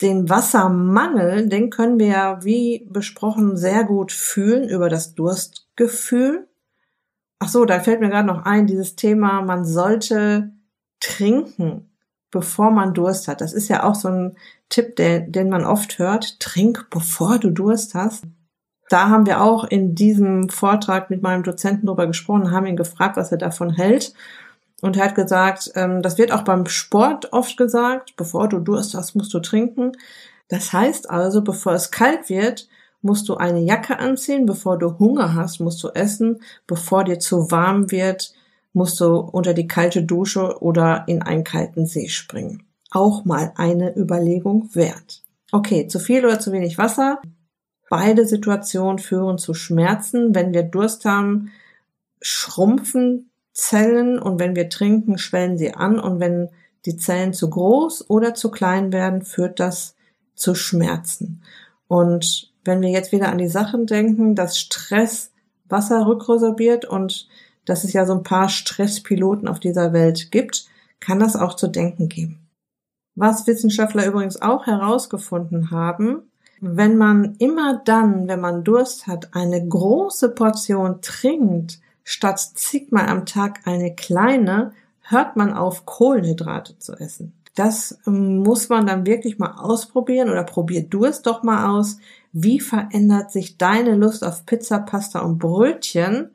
Den 0.00 0.30
Wassermangel, 0.30 1.50
den 1.50 1.68
können 1.68 1.98
wir 1.98 2.06
ja, 2.06 2.42
wie 2.42 2.88
besprochen, 2.90 3.58
sehr 3.58 3.84
gut 3.84 4.12
fühlen 4.12 4.66
über 4.66 4.88
das 4.88 5.14
Durstgefühl. 5.14 6.48
Ach 7.38 7.50
so, 7.50 7.66
da 7.66 7.80
fällt 7.80 8.00
mir 8.00 8.08
gerade 8.08 8.26
noch 8.26 8.46
ein, 8.46 8.66
dieses 8.66 8.96
Thema, 8.96 9.42
man 9.42 9.66
sollte 9.66 10.54
trinken 11.00 11.90
bevor 12.34 12.72
man 12.72 12.94
Durst 12.94 13.28
hat. 13.28 13.40
Das 13.40 13.52
ist 13.52 13.68
ja 13.68 13.84
auch 13.84 13.94
so 13.94 14.08
ein 14.08 14.36
Tipp, 14.74 14.96
den, 14.96 15.30
den 15.30 15.48
man 15.48 15.64
oft 15.64 16.00
hört. 16.00 16.40
Trink, 16.40 16.88
bevor 16.90 17.38
du 17.38 17.50
Durst 17.50 17.94
hast. 17.94 18.24
Da 18.88 19.08
haben 19.08 19.24
wir 19.24 19.40
auch 19.40 19.62
in 19.62 19.94
diesem 19.94 20.48
Vortrag 20.48 21.10
mit 21.10 21.22
meinem 21.22 21.44
Dozenten 21.44 21.86
drüber 21.86 22.08
gesprochen, 22.08 22.50
haben 22.50 22.66
ihn 22.66 22.76
gefragt, 22.76 23.16
was 23.16 23.30
er 23.30 23.38
davon 23.38 23.70
hält. 23.70 24.14
Und 24.82 24.96
er 24.96 25.04
hat 25.04 25.14
gesagt, 25.14 25.70
ähm, 25.76 26.02
das 26.02 26.18
wird 26.18 26.32
auch 26.32 26.42
beim 26.42 26.66
Sport 26.66 27.32
oft 27.32 27.56
gesagt, 27.56 28.16
bevor 28.16 28.48
du 28.48 28.58
Durst 28.58 28.94
hast, 28.94 29.14
musst 29.14 29.32
du 29.32 29.38
trinken. 29.38 29.92
Das 30.48 30.72
heißt 30.72 31.08
also, 31.08 31.42
bevor 31.42 31.72
es 31.74 31.92
kalt 31.92 32.28
wird, 32.28 32.68
musst 33.00 33.28
du 33.28 33.36
eine 33.36 33.60
Jacke 33.60 34.00
anziehen, 34.00 34.44
bevor 34.44 34.76
du 34.76 34.98
Hunger 34.98 35.34
hast, 35.34 35.60
musst 35.60 35.84
du 35.84 35.90
essen, 35.90 36.42
bevor 36.66 37.04
dir 37.04 37.20
zu 37.20 37.52
warm 37.52 37.92
wird, 37.92 38.34
musst 38.72 38.98
du 38.98 39.18
unter 39.18 39.54
die 39.54 39.68
kalte 39.68 40.02
Dusche 40.02 40.60
oder 40.60 41.04
in 41.06 41.22
einen 41.22 41.44
kalten 41.44 41.86
See 41.86 42.08
springen. 42.08 42.64
Auch 42.94 43.24
mal 43.24 43.52
eine 43.56 43.96
Überlegung 43.96 44.72
wert. 44.74 45.24
Okay, 45.50 45.88
zu 45.88 45.98
viel 45.98 46.24
oder 46.24 46.38
zu 46.38 46.52
wenig 46.52 46.78
Wasser. 46.78 47.20
Beide 47.90 48.24
Situationen 48.24 49.00
führen 49.00 49.36
zu 49.36 49.52
Schmerzen. 49.52 50.32
Wenn 50.32 50.54
wir 50.54 50.62
Durst 50.62 51.04
haben, 51.04 51.50
schrumpfen 52.20 53.30
Zellen 53.52 54.20
und 54.20 54.38
wenn 54.38 54.54
wir 54.54 54.68
trinken, 54.68 55.18
schwellen 55.18 55.58
sie 55.58 55.74
an 55.74 55.98
und 55.98 56.20
wenn 56.20 56.50
die 56.86 56.96
Zellen 56.96 57.32
zu 57.32 57.50
groß 57.50 58.08
oder 58.10 58.34
zu 58.34 58.52
klein 58.52 58.92
werden, 58.92 59.22
führt 59.22 59.58
das 59.58 59.96
zu 60.36 60.54
Schmerzen. 60.54 61.42
Und 61.88 62.52
wenn 62.64 62.80
wir 62.80 62.90
jetzt 62.90 63.10
wieder 63.10 63.28
an 63.28 63.38
die 63.38 63.48
Sachen 63.48 63.86
denken, 63.86 64.36
dass 64.36 64.56
Stress 64.56 65.32
Wasser 65.68 66.06
rückresorbiert 66.06 66.84
und 66.84 67.28
dass 67.64 67.82
es 67.82 67.92
ja 67.92 68.06
so 68.06 68.12
ein 68.14 68.22
paar 68.22 68.48
Stresspiloten 68.48 69.48
auf 69.48 69.58
dieser 69.58 69.92
Welt 69.92 70.30
gibt, 70.30 70.66
kann 71.00 71.18
das 71.18 71.34
auch 71.34 71.54
zu 71.54 71.66
denken 71.66 72.08
geben. 72.08 72.43
Was 73.16 73.46
Wissenschaftler 73.46 74.06
übrigens 74.06 74.42
auch 74.42 74.66
herausgefunden 74.66 75.70
haben, 75.70 76.22
wenn 76.60 76.96
man 76.96 77.36
immer 77.38 77.82
dann, 77.84 78.26
wenn 78.26 78.40
man 78.40 78.64
Durst 78.64 79.06
hat, 79.06 79.34
eine 79.34 79.66
große 79.66 80.30
Portion 80.30 81.00
trinkt, 81.02 81.80
statt 82.04 82.40
zigmal 82.40 83.08
am 83.08 83.26
Tag 83.26 83.60
eine 83.66 83.94
kleine, 83.94 84.72
hört 85.02 85.36
man 85.36 85.52
auf, 85.52 85.84
Kohlenhydrate 85.84 86.78
zu 86.78 86.94
essen. 86.94 87.32
Das 87.54 87.98
ähm, 88.06 88.38
muss 88.38 88.68
man 88.68 88.86
dann 88.86 89.06
wirklich 89.06 89.38
mal 89.38 89.54
ausprobieren 89.58 90.30
oder 90.30 90.42
probier 90.42 90.82
du 90.82 91.04
es 91.04 91.22
doch 91.22 91.42
mal 91.42 91.78
aus. 91.78 91.98
Wie 92.32 92.58
verändert 92.58 93.30
sich 93.30 93.58
deine 93.58 93.94
Lust 93.94 94.24
auf 94.24 94.44
Pizza, 94.44 94.80
Pasta 94.80 95.20
und 95.20 95.38
Brötchen, 95.38 96.33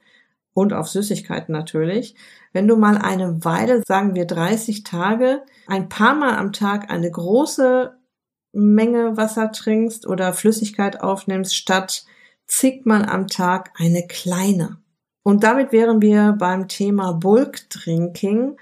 und 0.59 0.73
auf 0.73 0.89
Süßigkeiten 0.89 1.53
natürlich. 1.53 2.15
Wenn 2.51 2.67
du 2.67 2.75
mal 2.75 2.97
eine 2.97 3.45
Weile, 3.45 3.81
sagen 3.87 4.13
wir 4.13 4.25
30 4.25 4.83
Tage, 4.83 5.41
ein 5.67 5.87
paar 5.87 6.15
Mal 6.15 6.35
am 6.35 6.51
Tag 6.51 6.91
eine 6.91 7.09
große 7.09 7.97
Menge 8.51 9.15
Wasser 9.15 9.51
trinkst 9.53 10.05
oder 10.05 10.33
Flüssigkeit 10.33 11.01
aufnimmst, 11.01 11.55
statt 11.55 12.03
zigmal 12.45 13.05
am 13.05 13.27
Tag 13.27 13.71
eine 13.77 14.05
kleine. 14.07 14.77
Und 15.23 15.43
damit 15.43 15.71
wären 15.71 16.01
wir 16.01 16.33
beim 16.33 16.67
Thema 16.67 17.13
Bulk 17.13 17.69
Drinking. 17.69 18.57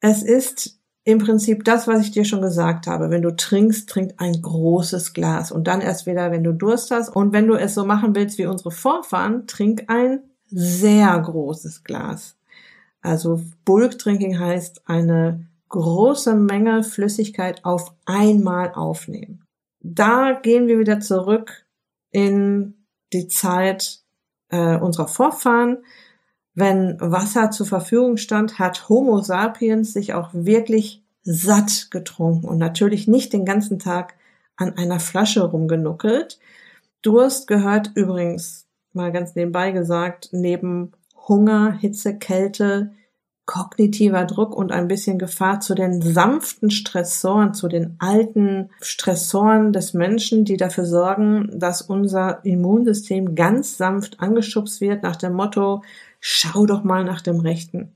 Es 0.00 0.22
ist 0.22 0.80
im 1.04 1.18
Prinzip 1.18 1.64
das, 1.64 1.86
was 1.86 2.00
ich 2.00 2.10
dir 2.10 2.24
schon 2.24 2.42
gesagt 2.42 2.88
habe. 2.88 3.10
Wenn 3.10 3.22
du 3.22 3.36
trinkst, 3.36 3.88
trink 3.88 4.14
ein 4.16 4.40
großes 4.40 5.12
Glas 5.12 5.52
und 5.52 5.68
dann 5.68 5.80
erst 5.80 6.06
wieder, 6.06 6.32
wenn 6.32 6.42
du 6.42 6.52
Durst 6.52 6.90
hast. 6.90 7.10
Und 7.10 7.32
wenn 7.32 7.46
du 7.46 7.54
es 7.54 7.74
so 7.74 7.84
machen 7.84 8.14
willst 8.16 8.38
wie 8.38 8.46
unsere 8.46 8.72
Vorfahren, 8.72 9.46
trink 9.46 9.84
ein 9.88 10.20
sehr 10.52 11.18
großes 11.18 11.84
Glas. 11.84 12.36
Also 13.00 13.42
Bulk 13.64 13.98
Drinking 13.98 14.38
heißt 14.38 14.82
eine 14.86 15.46
große 15.68 16.34
Menge 16.34 16.84
Flüssigkeit 16.84 17.64
auf 17.64 17.94
einmal 18.04 18.72
aufnehmen. 18.74 19.42
Da 19.80 20.32
gehen 20.32 20.68
wir 20.68 20.78
wieder 20.78 21.00
zurück 21.00 21.66
in 22.10 22.74
die 23.12 23.26
Zeit 23.26 24.00
äh, 24.50 24.76
unserer 24.76 25.08
Vorfahren. 25.08 25.78
Wenn 26.54 27.00
Wasser 27.00 27.50
zur 27.50 27.66
Verfügung 27.66 28.18
stand, 28.18 28.58
hat 28.58 28.88
Homo 28.88 29.20
sapiens 29.22 29.92
sich 29.92 30.14
auch 30.14 30.28
wirklich 30.32 31.02
satt 31.22 31.90
getrunken 31.90 32.46
und 32.46 32.58
natürlich 32.58 33.08
nicht 33.08 33.32
den 33.32 33.44
ganzen 33.44 33.78
Tag 33.78 34.14
an 34.56 34.76
einer 34.76 35.00
Flasche 35.00 35.42
rumgenuckelt. 35.42 36.38
Durst 37.00 37.46
gehört 37.46 37.92
übrigens 37.94 38.66
mal 38.94 39.12
ganz 39.12 39.34
nebenbei 39.34 39.72
gesagt, 39.72 40.30
neben 40.32 40.92
Hunger, 41.28 41.72
Hitze, 41.72 42.18
Kälte, 42.18 42.92
kognitiver 43.44 44.24
Druck 44.24 44.54
und 44.54 44.72
ein 44.72 44.88
bisschen 44.88 45.18
Gefahr 45.18 45.60
zu 45.60 45.74
den 45.74 46.00
sanften 46.00 46.70
Stressoren, 46.70 47.54
zu 47.54 47.68
den 47.68 47.96
alten 47.98 48.70
Stressoren 48.80 49.72
des 49.72 49.94
Menschen, 49.94 50.44
die 50.44 50.56
dafür 50.56 50.86
sorgen, 50.86 51.50
dass 51.52 51.82
unser 51.82 52.44
Immunsystem 52.44 53.34
ganz 53.34 53.76
sanft 53.76 54.20
angeschubst 54.20 54.80
wird 54.80 55.02
nach 55.02 55.16
dem 55.16 55.34
Motto, 55.34 55.82
schau 56.20 56.66
doch 56.66 56.84
mal 56.84 57.04
nach 57.04 57.20
dem 57.20 57.40
Rechten. 57.40 57.94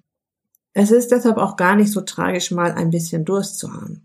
Es 0.72 0.90
ist 0.90 1.10
deshalb 1.10 1.38
auch 1.38 1.56
gar 1.56 1.76
nicht 1.76 1.92
so 1.92 2.02
tragisch, 2.02 2.50
mal 2.50 2.72
ein 2.72 2.90
bisschen 2.90 3.24
Durst 3.24 3.58
zu 3.58 3.72
haben. 3.72 4.02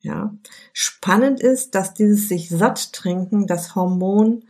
Ja. 0.00 0.34
Spannend 0.72 1.40
ist, 1.40 1.74
dass 1.74 1.92
dieses 1.92 2.28
sich 2.28 2.48
satt 2.48 2.92
trinken 2.92 3.46
das 3.46 3.74
Hormon 3.74 4.44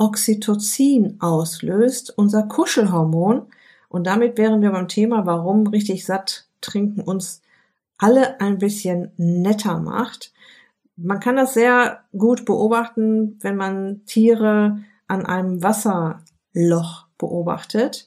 Oxytocin 0.00 1.16
auslöst, 1.20 2.12
unser 2.16 2.44
Kuschelhormon. 2.44 3.46
Und 3.88 4.06
damit 4.06 4.38
wären 4.38 4.62
wir 4.62 4.70
beim 4.70 4.88
Thema, 4.88 5.26
warum 5.26 5.66
richtig 5.66 6.04
satt 6.06 6.46
Wassertrinken 6.60 7.02
uns 7.02 7.42
alle 7.98 8.40
ein 8.40 8.58
bisschen 8.58 9.12
netter 9.16 9.78
macht. 9.78 10.32
Man 10.96 11.20
kann 11.20 11.36
das 11.36 11.54
sehr 11.54 12.04
gut 12.16 12.44
beobachten, 12.44 13.38
wenn 13.40 13.56
man 13.56 14.04
Tiere 14.06 14.78
an 15.06 15.26
einem 15.26 15.62
Wasserloch 15.62 17.06
beobachtet, 17.18 18.06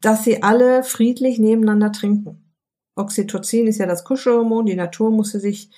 dass 0.00 0.24
sie 0.24 0.42
alle 0.42 0.82
friedlich 0.82 1.38
nebeneinander 1.38 1.92
trinken. 1.92 2.42
Oxytocin 2.94 3.66
ist 3.66 3.78
ja 3.78 3.86
das 3.86 4.04
Kuschelhormon. 4.04 4.66
Die 4.66 4.76
Natur 4.76 5.10
musste 5.10 5.40
sich 5.40 5.70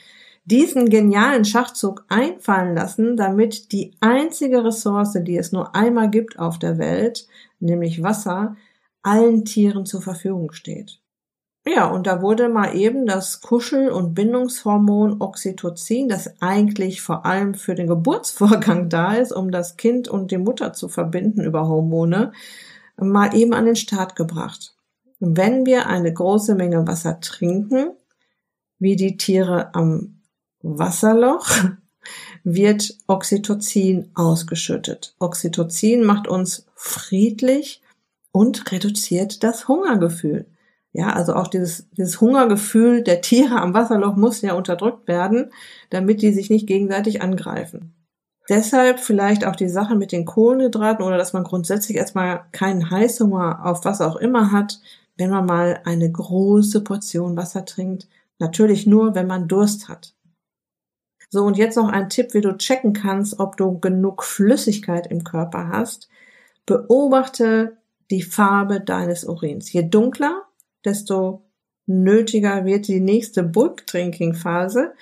diesen 0.50 0.88
genialen 0.88 1.44
Schachzug 1.44 2.04
einfallen 2.08 2.74
lassen, 2.74 3.16
damit 3.16 3.70
die 3.72 3.94
einzige 4.00 4.64
Ressource, 4.64 5.18
die 5.20 5.36
es 5.36 5.52
nur 5.52 5.74
einmal 5.74 6.08
gibt 6.10 6.38
auf 6.38 6.58
der 6.58 6.78
Welt, 6.78 7.26
nämlich 7.60 8.02
Wasser, 8.02 8.56
allen 9.02 9.44
Tieren 9.44 9.84
zur 9.84 10.00
Verfügung 10.00 10.52
steht. 10.52 11.00
Ja, 11.66 11.86
und 11.86 12.06
da 12.06 12.22
wurde 12.22 12.48
mal 12.48 12.74
eben 12.74 13.04
das 13.04 13.42
Kuschel- 13.42 13.90
und 13.90 14.14
Bindungshormon 14.14 15.20
Oxytocin, 15.20 16.08
das 16.08 16.40
eigentlich 16.40 17.02
vor 17.02 17.26
allem 17.26 17.52
für 17.52 17.74
den 17.74 17.86
Geburtsvorgang 17.86 18.88
da 18.88 19.14
ist, 19.14 19.32
um 19.32 19.50
das 19.50 19.76
Kind 19.76 20.08
und 20.08 20.30
die 20.30 20.38
Mutter 20.38 20.72
zu 20.72 20.88
verbinden 20.88 21.42
über 21.42 21.68
Hormone, 21.68 22.32
mal 22.96 23.36
eben 23.36 23.52
an 23.52 23.66
den 23.66 23.76
Start 23.76 24.16
gebracht. 24.16 24.74
Wenn 25.20 25.66
wir 25.66 25.88
eine 25.88 26.12
große 26.12 26.54
Menge 26.54 26.86
Wasser 26.86 27.20
trinken, 27.20 27.90
wie 28.78 28.96
die 28.96 29.18
Tiere 29.18 29.74
am 29.74 30.17
Wasserloch, 30.62 31.48
wird 32.44 32.94
Oxytocin 33.06 34.10
ausgeschüttet. 34.14 35.14
Oxytocin 35.18 36.04
macht 36.04 36.28
uns 36.28 36.66
friedlich 36.74 37.82
und 38.32 38.70
reduziert 38.72 39.42
das 39.42 39.68
Hungergefühl. 39.68 40.46
Ja, 40.92 41.12
also 41.12 41.34
auch 41.34 41.48
dieses, 41.48 41.86
dieses 41.92 42.20
Hungergefühl 42.20 43.02
der 43.02 43.20
Tiere 43.20 43.60
am 43.60 43.74
Wasserloch 43.74 44.16
muss 44.16 44.40
ja 44.40 44.54
unterdrückt 44.54 45.06
werden, 45.06 45.52
damit 45.90 46.22
die 46.22 46.32
sich 46.32 46.50
nicht 46.50 46.66
gegenseitig 46.66 47.20
angreifen. 47.22 47.94
Deshalb 48.48 48.98
vielleicht 48.98 49.44
auch 49.44 49.56
die 49.56 49.68
Sache 49.68 49.94
mit 49.94 50.10
den 50.10 50.24
Kohlenhydraten 50.24 51.04
oder 51.04 51.18
dass 51.18 51.34
man 51.34 51.44
grundsätzlich 51.44 51.98
erstmal 51.98 52.46
keinen 52.52 52.90
Heißhunger 52.90 53.66
auf 53.66 53.84
was 53.84 54.00
auch 54.00 54.16
immer 54.16 54.50
hat, 54.50 54.80
wenn 55.18 55.28
man 55.28 55.44
mal 55.44 55.80
eine 55.84 56.10
große 56.10 56.82
Portion 56.82 57.36
Wasser 57.36 57.66
trinkt. 57.66 58.08
Natürlich 58.38 58.86
nur, 58.86 59.14
wenn 59.14 59.26
man 59.26 59.48
Durst 59.48 59.88
hat. 59.88 60.14
So, 61.30 61.44
und 61.44 61.58
jetzt 61.58 61.76
noch 61.76 61.88
ein 61.88 62.08
Tipp, 62.08 62.32
wie 62.32 62.40
du 62.40 62.56
checken 62.56 62.92
kannst, 62.92 63.38
ob 63.38 63.56
du 63.56 63.78
genug 63.78 64.24
Flüssigkeit 64.24 65.06
im 65.08 65.24
Körper 65.24 65.68
hast. 65.68 66.08
Beobachte 66.64 67.76
die 68.10 68.22
Farbe 68.22 68.80
deines 68.80 69.24
Urins. 69.24 69.72
Je 69.72 69.82
dunkler, 69.82 70.42
desto 70.84 71.42
nötiger 71.86 72.64
wird 72.64 72.88
die 72.88 73.00
nächste 73.00 73.42
Bulk-Drinking-Phase 73.42 74.92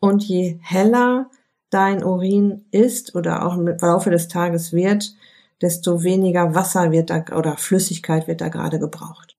und 0.00 0.24
je 0.24 0.58
heller 0.62 1.30
dein 1.70 2.02
Urin 2.02 2.64
ist 2.70 3.14
oder 3.14 3.44
auch 3.44 3.56
im 3.56 3.66
Laufe 3.66 4.10
des 4.10 4.28
Tages 4.28 4.72
wird, 4.72 5.14
desto 5.60 6.02
weniger 6.02 6.54
Wasser 6.54 6.92
wird 6.92 7.10
da 7.10 7.24
oder 7.36 7.56
Flüssigkeit 7.56 8.28
wird 8.28 8.40
da 8.40 8.48
gerade 8.48 8.78
gebraucht. 8.78 9.36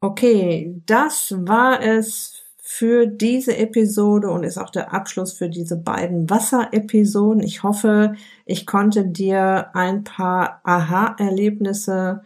Okay, 0.00 0.80
das 0.86 1.34
war 1.36 1.82
es 1.82 2.37
für 2.70 3.06
diese 3.06 3.56
Episode 3.56 4.28
und 4.28 4.44
ist 4.44 4.58
auch 4.58 4.68
der 4.68 4.92
Abschluss 4.92 5.32
für 5.32 5.48
diese 5.48 5.74
beiden 5.74 6.28
Wasserepisoden. 6.28 7.42
Ich 7.42 7.62
hoffe, 7.62 8.14
ich 8.44 8.66
konnte 8.66 9.06
dir 9.06 9.74
ein 9.74 10.04
paar 10.04 10.60
Aha-Erlebnisse 10.64 12.20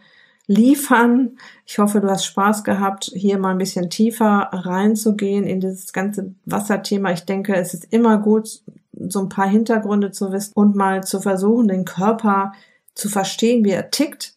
liefern. 0.45 1.37
Ich 1.65 1.79
hoffe, 1.79 2.01
du 2.01 2.09
hast 2.09 2.25
Spaß 2.25 2.65
gehabt, 2.65 3.05
hier 3.15 3.39
mal 3.39 3.51
ein 3.51 3.57
bisschen 3.57 3.89
tiefer 3.89 4.49
reinzugehen 4.51 5.45
in 5.45 5.61
dieses 5.61 5.93
ganze 5.93 6.35
Wasserthema. 6.43 7.13
Ich 7.13 7.23
denke, 7.23 7.55
es 7.55 7.73
ist 7.73 7.93
immer 7.93 8.17
gut, 8.17 8.63
so 8.91 9.21
ein 9.21 9.29
paar 9.29 9.47
Hintergründe 9.47 10.11
zu 10.11 10.33
wissen 10.33 10.51
und 10.55 10.75
mal 10.75 11.05
zu 11.05 11.21
versuchen, 11.21 11.69
den 11.69 11.85
Körper 11.85 12.51
zu 12.95 13.07
verstehen, 13.07 13.63
wie 13.63 13.71
er 13.71 13.91
tickt 13.91 14.35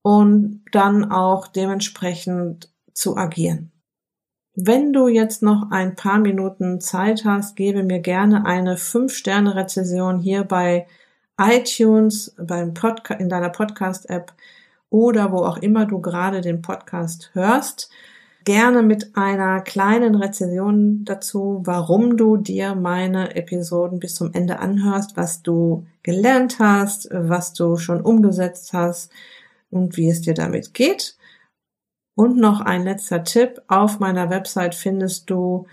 und 0.00 0.62
dann 0.72 1.12
auch 1.12 1.46
dementsprechend 1.46 2.70
zu 2.94 3.18
agieren. 3.18 3.71
Wenn 4.54 4.92
du 4.92 5.08
jetzt 5.08 5.42
noch 5.42 5.70
ein 5.70 5.96
paar 5.96 6.18
Minuten 6.18 6.78
Zeit 6.78 7.24
hast, 7.24 7.56
gebe 7.56 7.82
mir 7.82 8.00
gerne 8.00 8.44
eine 8.44 8.76
5-Sterne-Rezession 8.76 10.18
hier 10.18 10.44
bei 10.44 10.86
iTunes, 11.40 12.34
beim 12.38 12.74
Podca 12.74 13.14
in 13.14 13.30
deiner 13.30 13.48
Podcast-App 13.48 14.34
oder 14.90 15.32
wo 15.32 15.38
auch 15.38 15.56
immer 15.56 15.86
du 15.86 16.02
gerade 16.02 16.42
den 16.42 16.60
Podcast 16.60 17.30
hörst. 17.32 17.88
Gerne 18.44 18.82
mit 18.82 19.16
einer 19.16 19.62
kleinen 19.62 20.16
Rezession 20.16 21.06
dazu, 21.06 21.62
warum 21.64 22.18
du 22.18 22.36
dir 22.36 22.74
meine 22.74 23.34
Episoden 23.34 24.00
bis 24.00 24.16
zum 24.16 24.34
Ende 24.34 24.58
anhörst, 24.58 25.16
was 25.16 25.42
du 25.42 25.86
gelernt 26.02 26.58
hast, 26.58 27.08
was 27.10 27.54
du 27.54 27.78
schon 27.78 28.02
umgesetzt 28.02 28.74
hast 28.74 29.10
und 29.70 29.96
wie 29.96 30.10
es 30.10 30.20
dir 30.20 30.34
damit 30.34 30.74
geht. 30.74 31.16
Und 32.14 32.36
noch 32.36 32.60
ein 32.60 32.84
letzter 32.84 33.24
Tipp. 33.24 33.62
Auf 33.68 33.98
meiner 33.98 34.30
Website 34.30 34.74
findest 34.74 35.30
du 35.30 35.66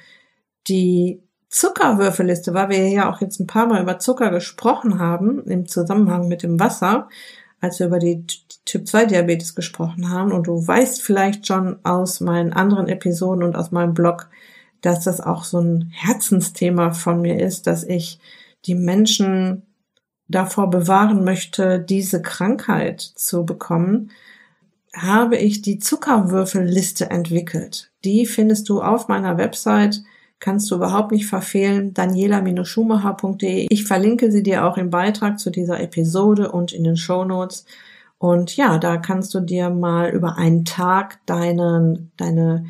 die 0.67 1.21
Zuckerwürfelliste, 1.49 2.54
weil 2.54 2.69
wir 2.69 2.88
ja 2.89 3.12
auch 3.12 3.21
jetzt 3.21 3.39
ein 3.39 3.47
paar 3.47 3.65
Mal 3.65 3.82
über 3.82 3.99
Zucker 3.99 4.30
gesprochen 4.30 4.99
haben 4.99 5.43
im 5.45 5.67
Zusammenhang 5.67 6.28
mit 6.28 6.43
dem 6.43 6.60
Wasser, 6.60 7.10
als 7.60 7.80
wir 7.80 7.88
über 7.88 7.99
die 7.99 8.25
Typ 8.65 8.88
2 8.88 9.06
Diabetes 9.06 9.56
gesprochen 9.56 10.10
haben. 10.10 10.32
Und 10.32 10.47
du 10.47 10.65
weißt 10.65 11.02
vielleicht 11.02 11.47
schon 11.47 11.80
aus 11.84 12.19
meinen 12.19 12.54
anderen 12.54 12.88
Episoden 12.88 13.43
und 13.43 13.56
aus 13.56 13.71
meinem 13.71 13.93
Blog, 13.93 14.30
dass 14.82 15.04
das 15.04 15.19
auch 15.19 15.43
so 15.43 15.60
ein 15.60 15.91
Herzensthema 15.93 16.91
von 16.91 17.21
mir 17.21 17.39
ist, 17.43 17.67
dass 17.67 17.84
ich 17.84 18.19
die 18.65 18.75
Menschen 18.75 19.63
davor 20.28 20.69
bewahren 20.69 21.23
möchte, 21.23 21.80
diese 21.80 22.21
Krankheit 22.21 23.02
zu 23.02 23.45
bekommen 23.45 24.12
habe 24.95 25.38
ich 25.38 25.62
die 25.62 25.80
Zuckerwürfelliste 25.80 27.10
entwickelt. 27.10 27.91
Die 28.04 28.25
findest 28.25 28.69
du 28.69 28.82
auf 28.82 29.08
meiner 29.08 29.38
Website, 29.38 30.02
kannst 30.39 30.71
du 30.71 30.75
überhaupt 30.75 31.12
nicht 31.12 31.28
verfehlen, 31.28 31.93
daniela-schumacher.de. 31.93 33.67
Ich 33.69 33.86
verlinke 33.86 34.32
sie 34.32 34.43
dir 34.43 34.65
auch 34.65 34.78
im 34.78 34.89
Beitrag 34.89 35.39
zu 35.39 35.49
dieser 35.49 35.80
Episode 35.80 36.52
und 36.52 36.71
in 36.71 36.84
den 36.84 36.97
Show 36.97 37.25
Notes. 37.25 37.65
Und 38.17 38.56
ja, 38.58 38.78
da 38.78 38.97
kannst 38.97 39.34
du 39.34 39.39
dir 39.39 39.69
mal 39.69 40.10
über 40.10 40.38
einen 40.38 40.65
Tag 40.65 41.19
deinen, 41.25 42.12
deine 42.17 42.65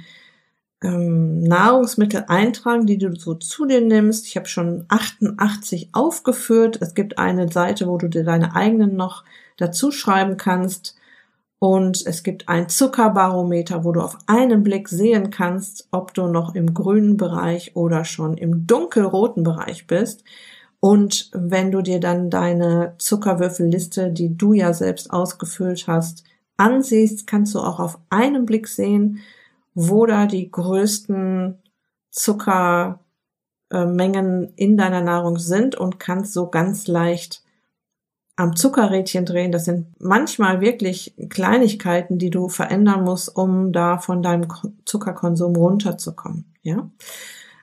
ähm, 0.81 1.43
Nahrungsmittel 1.43 2.25
eintragen, 2.27 2.85
die 2.85 2.97
du 2.97 3.15
so 3.15 3.35
zu 3.35 3.65
dir 3.65 3.81
nimmst. 3.81 4.27
Ich 4.27 4.37
habe 4.37 4.47
schon 4.47 4.85
88 4.87 5.89
aufgeführt. 5.91 6.79
Es 6.81 6.93
gibt 6.93 7.17
eine 7.17 7.51
Seite, 7.51 7.87
wo 7.87 7.97
du 7.97 8.07
dir 8.07 8.23
deine 8.23 8.55
eigenen 8.55 8.95
noch 8.95 9.23
dazu 9.57 9.91
schreiben 9.91 10.37
kannst. 10.37 10.98
Und 11.59 12.05
es 12.05 12.23
gibt 12.23 12.47
ein 12.47 12.69
Zuckerbarometer, 12.69 13.83
wo 13.83 13.91
du 13.91 13.99
auf 13.99 14.17
einen 14.27 14.63
Blick 14.63 14.87
sehen 14.87 15.29
kannst, 15.29 15.89
ob 15.91 16.13
du 16.13 16.27
noch 16.27 16.55
im 16.55 16.73
grünen 16.73 17.17
Bereich 17.17 17.75
oder 17.75 18.05
schon 18.05 18.37
im 18.37 18.65
dunkelroten 18.65 19.43
Bereich 19.43 19.85
bist. 19.85 20.23
Und 20.79 21.29
wenn 21.33 21.71
du 21.71 21.81
dir 21.81 21.99
dann 21.99 22.29
deine 22.29 22.95
Zuckerwürfelliste, 22.97 24.11
die 24.11 24.37
du 24.37 24.53
ja 24.53 24.73
selbst 24.73 25.11
ausgefüllt 25.11 25.87
hast, 25.87 26.23
ansiehst, 26.55 27.27
kannst 27.27 27.53
du 27.55 27.59
auch 27.59 27.81
auf 27.81 27.99
einen 28.09 28.45
Blick 28.45 28.69
sehen, 28.69 29.19
wo 29.73 30.05
da 30.05 30.25
die 30.25 30.49
größten 30.49 31.57
Zuckermengen 32.11 33.03
in 34.55 34.77
deiner 34.77 35.01
Nahrung 35.01 35.37
sind 35.37 35.75
und 35.75 35.99
kannst 35.99 36.31
so 36.31 36.47
ganz 36.49 36.87
leicht 36.87 37.43
am 38.39 38.55
Zuckerrädchen 38.55 39.25
drehen. 39.25 39.51
Das 39.51 39.65
sind 39.65 39.87
manchmal 39.99 40.61
wirklich 40.61 41.13
Kleinigkeiten, 41.29 42.17
die 42.17 42.29
du 42.29 42.47
verändern 42.47 43.03
musst, 43.03 43.35
um 43.35 43.73
da 43.73 43.97
von 43.97 44.23
deinem 44.23 44.47
Zuckerkonsum 44.85 45.55
runterzukommen. 45.55 46.45
Ja. 46.61 46.89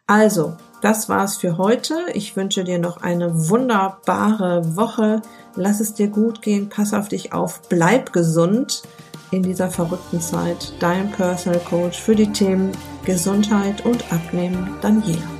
Also, 0.06 0.56
das 0.82 1.08
war's 1.08 1.38
für 1.38 1.56
heute. 1.56 1.94
Ich 2.12 2.36
wünsche 2.36 2.62
dir 2.62 2.78
noch 2.78 2.98
eine 2.98 3.48
wunderbare 3.48 4.76
Woche. 4.76 5.22
Lass 5.56 5.80
es 5.80 5.94
dir 5.94 6.08
gut 6.08 6.42
gehen. 6.42 6.68
Pass 6.68 6.92
auf 6.92 7.08
dich 7.08 7.32
auf. 7.32 7.62
Bleib 7.70 8.12
gesund 8.12 8.82
in 9.30 9.42
dieser 9.42 9.70
verrückten 9.70 10.20
Zeit. 10.20 10.74
Dein 10.78 11.10
Personal 11.10 11.60
Coach 11.60 11.98
für 11.98 12.14
die 12.14 12.30
Themen 12.30 12.72
Gesundheit 13.04 13.84
und 13.86 14.12
Abnehmen, 14.12 14.68
Daniela. 14.82 15.35